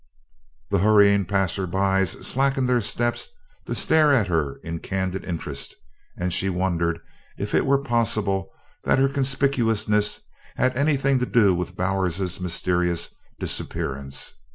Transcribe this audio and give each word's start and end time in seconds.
The 0.71 0.79
hurrying 0.79 1.25
passersby 1.25 2.07
slackened 2.23 2.67
their 2.67 2.81
steps 2.81 3.29
to 3.67 3.75
stare 3.75 4.11
at 4.11 4.25
her 4.25 4.55
in 4.63 4.79
candid 4.79 5.23
interest, 5.23 5.75
and 6.17 6.33
she 6.33 6.49
wondered 6.49 6.99
if 7.37 7.53
it 7.53 7.67
were 7.67 7.77
possible 7.77 8.49
that 8.83 8.97
her 8.97 9.07
conspicuousness 9.07 10.21
had 10.55 10.75
anything 10.75 11.19
to 11.19 11.27
do 11.27 11.53
with 11.53 11.77
Bowers's 11.77 12.41
mysterious 12.41 13.13
disappearance. 13.39 14.33